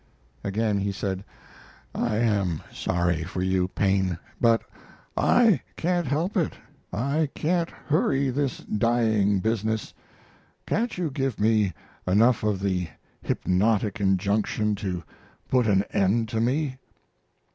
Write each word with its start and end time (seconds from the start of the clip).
Again 0.43 0.79
he 0.79 0.91
said: 0.91 1.23
"I 1.93 2.15
am 2.17 2.63
sorry 2.73 3.23
for 3.23 3.43
you, 3.43 3.67
Paine, 3.67 4.17
but 4.39 4.63
I 5.15 5.61
can't 5.77 6.07
help 6.07 6.35
it 6.35 6.53
I 6.91 7.29
can't 7.35 7.69
hurry 7.69 8.31
this 8.31 8.57
dying 8.61 9.41
business. 9.41 9.93
Can't 10.65 10.97
you 10.97 11.11
give 11.11 11.39
me 11.39 11.73
enough 12.07 12.41
of 12.41 12.61
the 12.61 12.87
hypnotic 13.21 13.99
injunction 13.99 14.73
to 14.77 15.03
put 15.47 15.67
an 15.67 15.83
end 15.93 16.29
to 16.29 16.41
me?" 16.41 16.77